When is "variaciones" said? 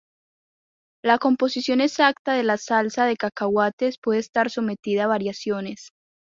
5.09-5.89